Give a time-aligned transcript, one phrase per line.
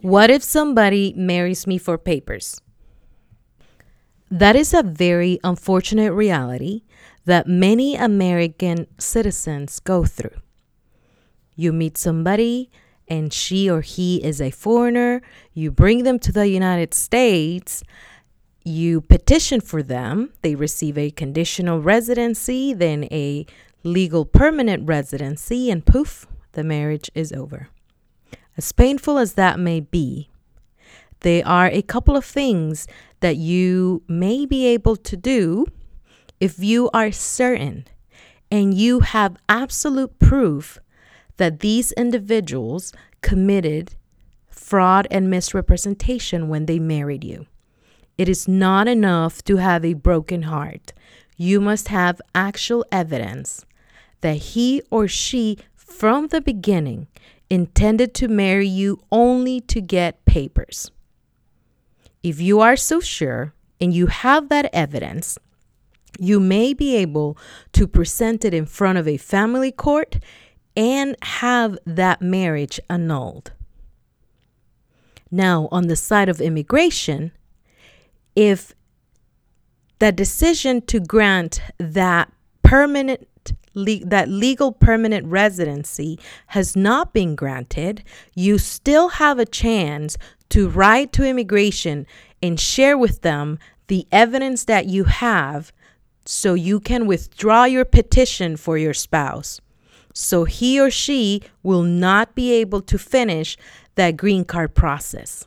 [0.00, 2.60] What if somebody marries me for papers?
[4.30, 6.82] That is a very unfortunate reality
[7.24, 10.40] that many American citizens go through.
[11.56, 12.70] You meet somebody
[13.08, 15.22] and she or he is a foreigner,
[15.54, 17.82] you bring them to the United States,
[18.64, 23.46] you petition for them, they receive a conditional residency, then a
[23.82, 27.68] legal permanent residency, and poof, the marriage is over.
[28.58, 30.30] As painful as that may be,
[31.20, 32.88] there are a couple of things
[33.20, 35.66] that you may be able to do
[36.40, 37.86] if you are certain
[38.50, 40.78] and you have absolute proof
[41.36, 42.92] that these individuals
[43.22, 43.94] committed
[44.48, 47.46] fraud and misrepresentation when they married you.
[48.16, 50.92] It is not enough to have a broken heart.
[51.36, 53.64] You must have actual evidence
[54.20, 57.06] that he or she, from the beginning,
[57.50, 60.90] intended to marry you only to get papers.
[62.22, 65.38] If you are so sure and you have that evidence,
[66.18, 67.38] you may be able
[67.72, 70.18] to present it in front of a family court
[70.76, 73.52] and have that marriage annulled.
[75.30, 77.32] Now, on the side of immigration,
[78.34, 78.74] if
[79.98, 83.28] the decision to grant that permanent
[83.78, 88.02] le- that legal permanent residency has not been granted,
[88.34, 90.16] you still have a chance
[90.50, 92.06] to write to immigration
[92.42, 95.72] and share with them the evidence that you have
[96.24, 99.60] so you can withdraw your petition for your spouse.
[100.12, 103.56] So he or she will not be able to finish
[103.94, 105.46] that green card process.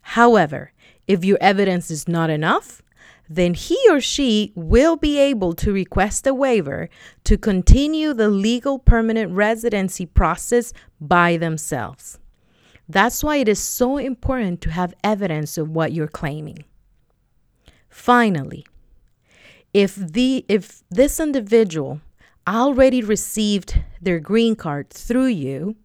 [0.00, 0.72] However,
[1.06, 2.82] if your evidence is not enough,
[3.28, 6.88] then he or she will be able to request a waiver
[7.24, 12.18] to continue the legal permanent residency process by themselves.
[12.88, 16.64] That's why it is so important to have evidence of what you're claiming.
[17.90, 18.66] Finally,
[19.74, 22.00] if the if this individual
[22.46, 25.76] already received their green card through you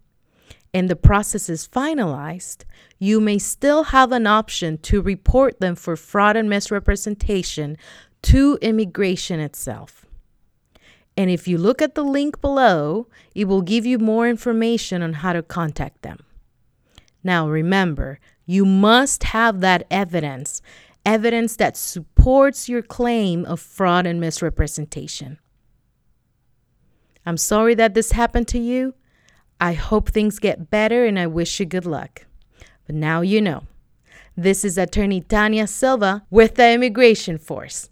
[0.74, 2.64] and the process is finalized,
[2.98, 7.78] you may still have an option to report them for fraud and misrepresentation
[8.22, 10.04] to immigration itself.
[11.16, 15.12] And if you look at the link below, it will give you more information on
[15.12, 16.24] how to contact them.
[17.22, 20.60] Now, remember, you must have that evidence,
[21.06, 25.38] evidence that supports your claim of fraud and misrepresentation.
[27.24, 28.94] I'm sorry that this happened to you.
[29.60, 32.26] I hope things get better and I wish you good luck.
[32.86, 33.64] But now you know.
[34.36, 37.82] This is attorney Tanya Silva with the Immigration Force.